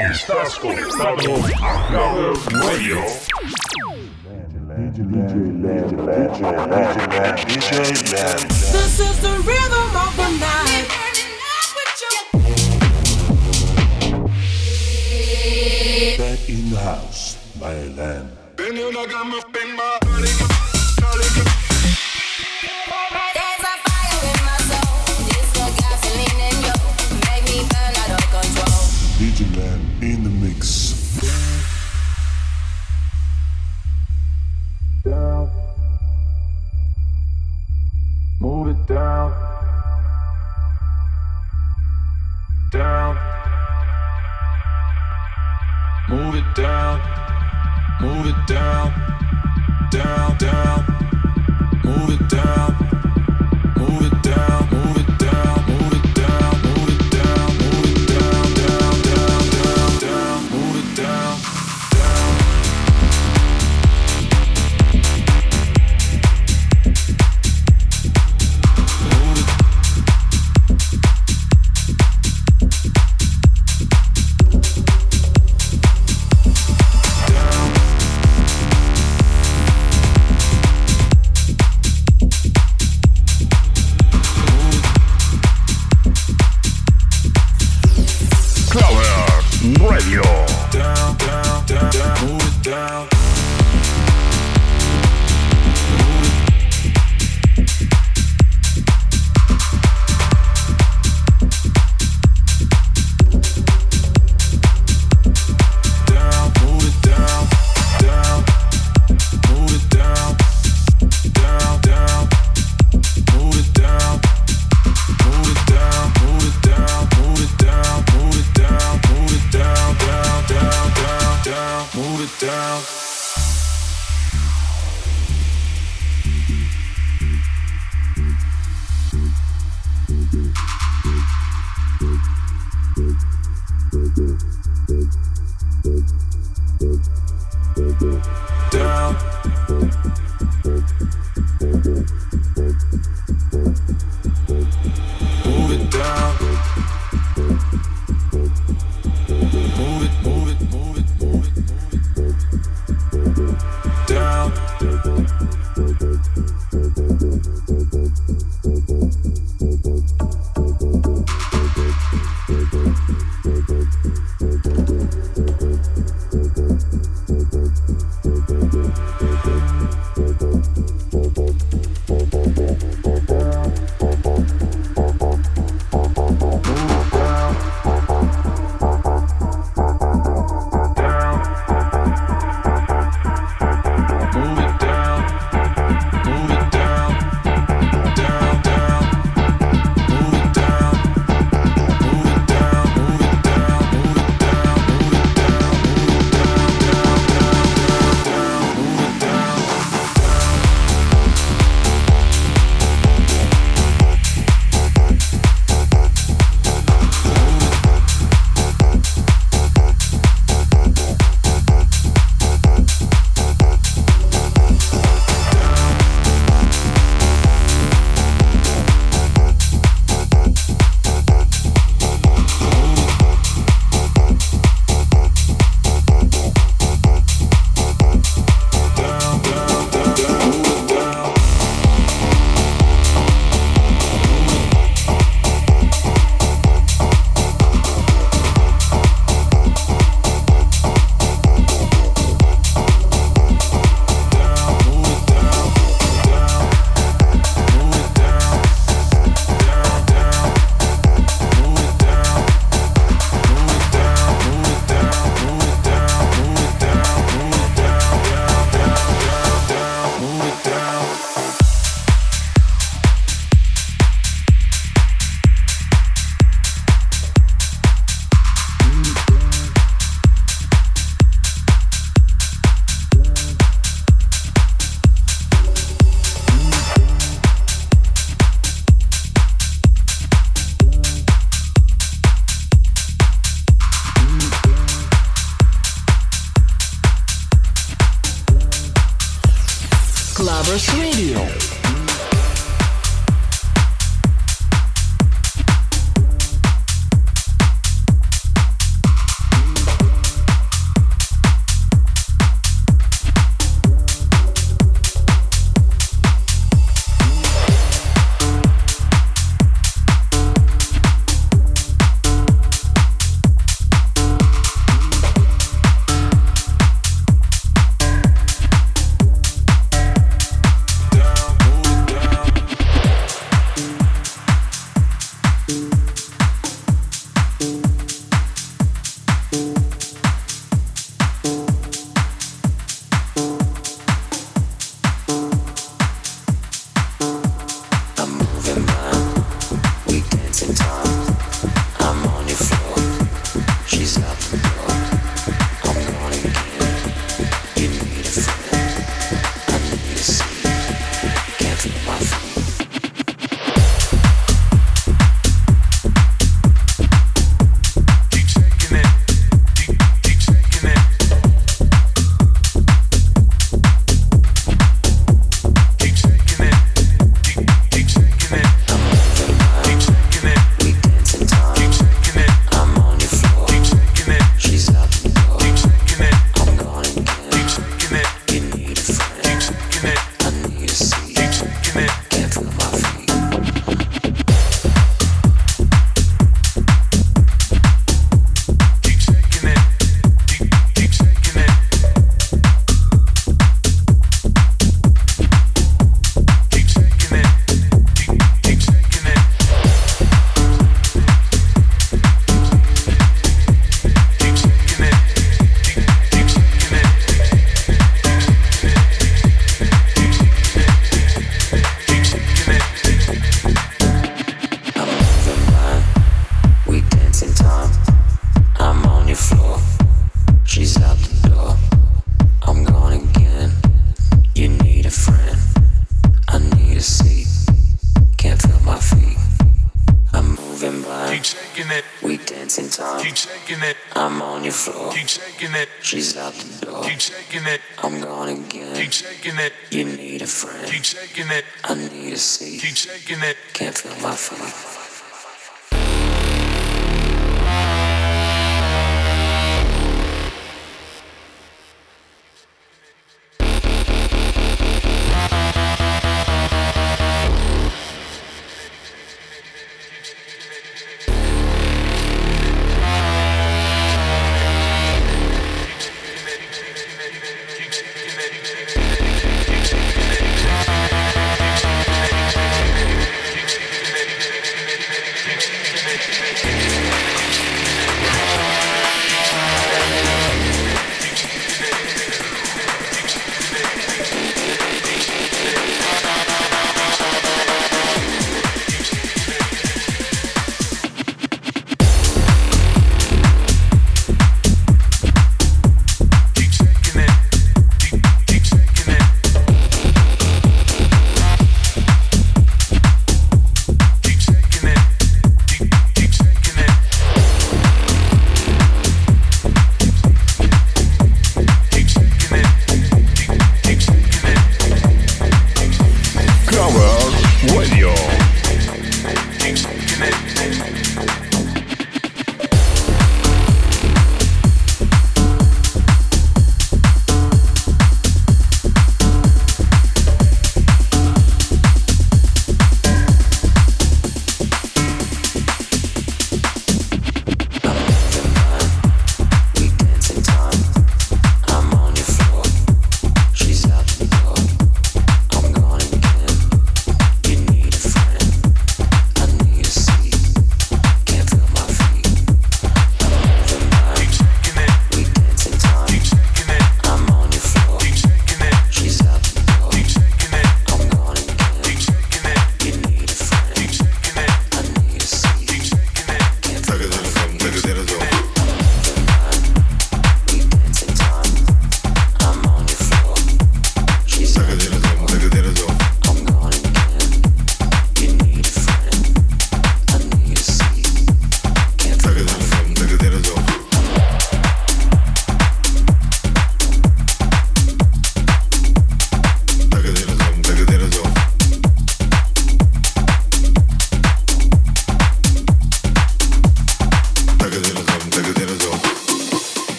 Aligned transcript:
Estás 0.00 0.58
conectado 0.58 1.36
a 1.62 1.86
Clubbers 1.88 2.46
Radio. 2.64 3.02
This 8.72 8.98
is 8.98 9.20
the 9.20 9.36
rhythm 9.44 9.96
of 9.96 10.16
the 10.16 10.28
night. 10.40 10.88
Back 16.16 16.48
in 16.48 16.70
the 16.70 16.78
house, 16.78 17.36
my 17.60 17.74
land. 17.94 18.30
Down. 42.70 43.16
Move 46.08 46.36
it 46.36 46.54
down. 46.54 47.00
Move 48.00 48.26
it 48.26 48.46
down. 48.46 48.92
Down, 49.90 50.36
down. 50.38 50.84
Move 51.82 52.10
it 52.10 52.28
down. 52.28 52.89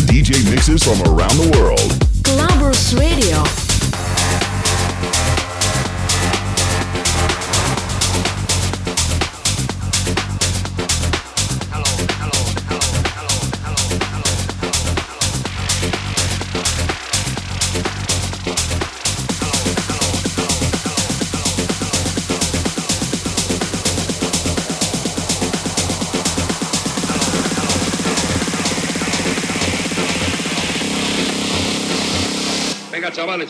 DJ 0.00 0.48
mixes 0.50 0.82
from 0.82 1.00
around 1.02 1.36
the 1.36 1.58
world. 1.58 1.90
Clubbers 2.22 2.98
Radio. 2.98 3.61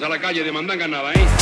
A 0.05 0.09
la 0.09 0.19
calle 0.19 0.43
de 0.43 0.51
mandanga 0.51 0.89
nada, 0.89 1.13
¿eh? 1.13 1.42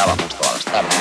juntábamos 0.00 0.34
todas 0.36 0.54
las 0.54 0.64
tardes 0.64 0.96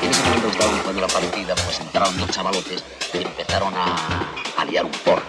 Y 0.00 0.04
en 0.04 0.10
ese 0.10 0.22
momento 0.24 0.46
que 0.46 0.52
estábamos 0.52 0.80
jugando 0.80 1.00
la 1.00 1.08
partida, 1.08 1.54
pues 1.54 1.80
entraron 1.80 2.18
dos 2.18 2.30
chavalotes 2.30 2.84
y 3.12 3.18
empezaron 3.18 3.72
a, 3.74 3.94
a 4.58 4.64
liar 4.64 4.84
un 4.84 4.90
porro. 4.90 5.22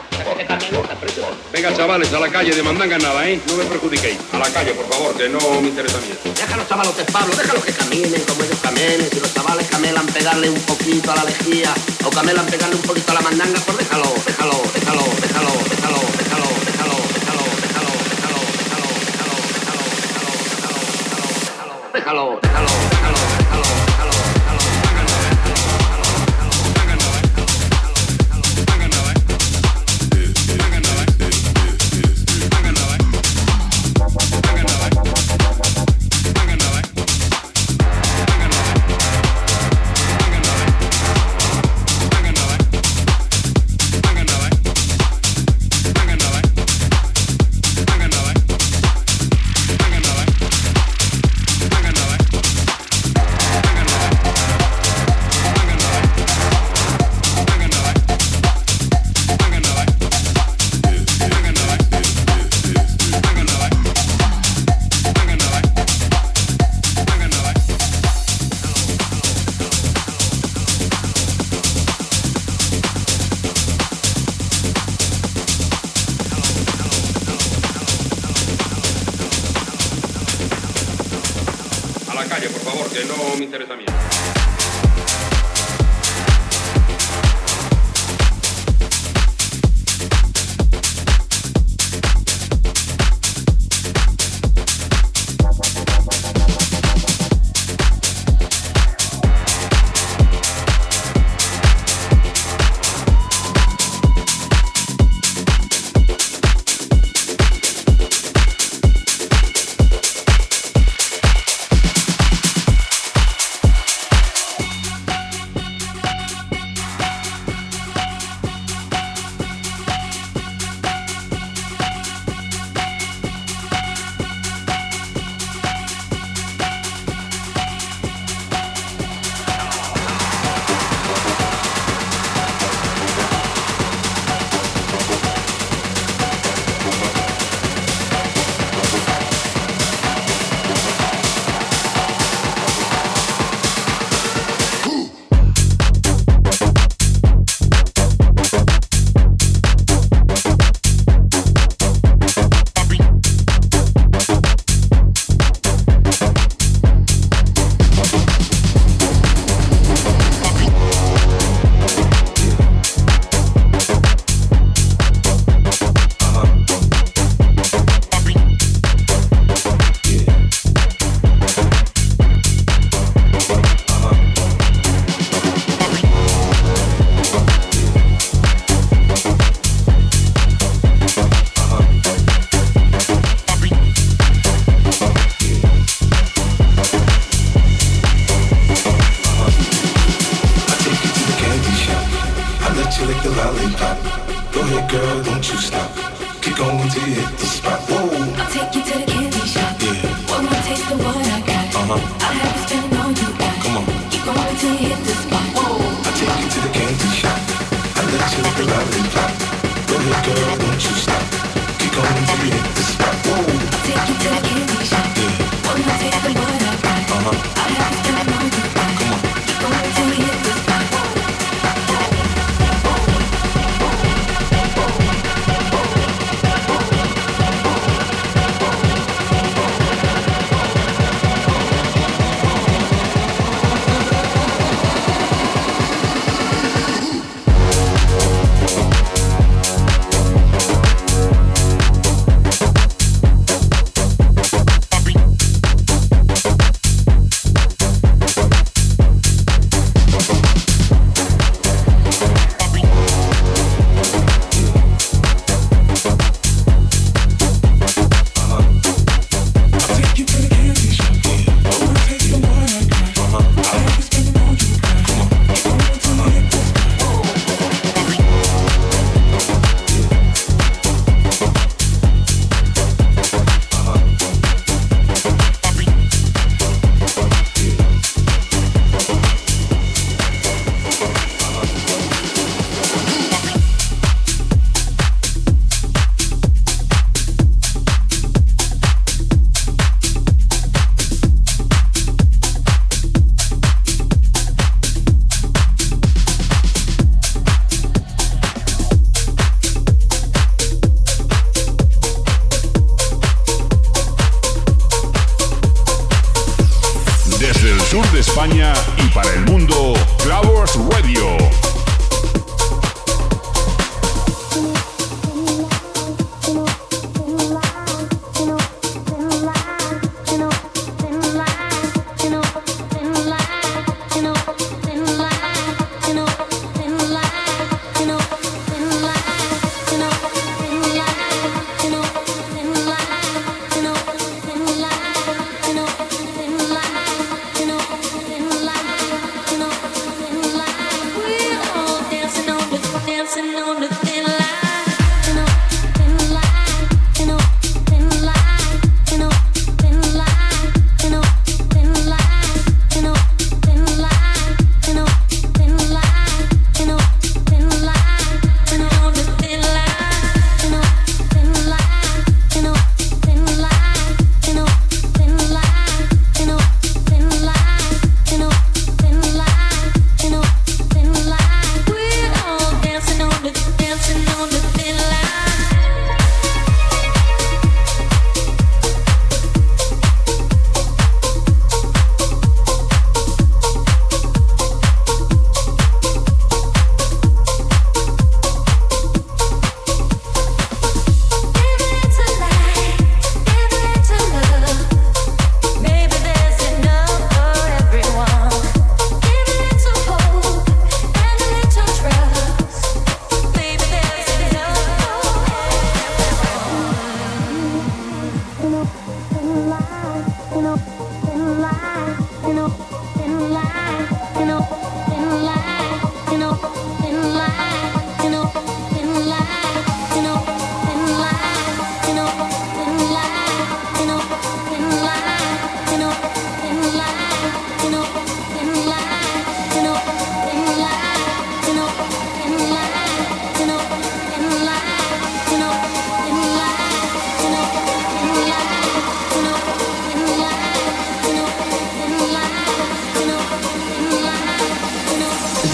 Venga, 1.54 1.74
chavales, 1.76 2.12
a 2.12 2.20
la 2.20 2.30
calle, 2.30 2.52
demandan 2.56 2.90
ganada, 2.90 3.28
¿eh? 3.30 3.40
No 3.48 3.56
me 3.56 3.66
perjudiquéis. 3.66 4.18
A 4.34 4.40
la 4.40 4.50
calle, 4.50 4.74
por 4.74 4.88
favor, 4.88 5.16
que 5.16 5.30
no 5.30 5.40
me 5.62 5.70
interesa 5.70 5.98
a 5.98 6.02
mí. 6.02 6.08
Déjalos, 6.36 6.68
chavalotes, 6.68 7.12
Pablo, 7.12 7.36
déjalos 7.36 7.64
que 7.64 7.72
caminen 7.72 8.22
como 8.24 8.44
ellos 8.44 8.60
caminen. 8.62 9.10
Si 9.12 9.20
los 9.20 9.34
chavales 9.34 9.68
camelan 9.70 10.06
pegarle 10.08 10.50
un 10.50 10.62
poquito 10.62 11.12
a 11.12 11.16
la 11.16 11.24
lejía 11.26 11.74
o 12.04 12.10
camelan 12.10 12.46
pegarle 12.48 12.76
un 12.76 12.82
poquito 12.82 13.12
a 13.12 13.16
la 13.16 13.22
mandanga, 13.22 13.60
pues 13.66 13.78
déjalo, 13.78 14.12
déjalo, 14.26 14.62
déjalo, 14.74 15.04
déjalo, 15.22 15.52
déjalo. 15.70 16.00
déjalo. 16.18 16.65
Déjalo, 21.96 22.40
déjalo, 22.42 22.68
déjalo, 22.92 23.45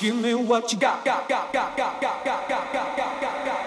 Give 0.00 0.14
me 0.14 0.32
what 0.32 0.72
you 0.72 0.78
got, 0.78 1.04
got, 1.04 1.28
got, 1.28 1.52
got, 1.52 1.76
got, 1.76 2.00
got, 2.00 2.24
got, 2.24 2.48
got, 2.48 2.72
got, 2.72 3.20
got, 3.20 3.44
got. 3.44 3.57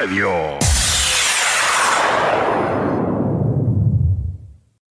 Radio. 0.00 0.49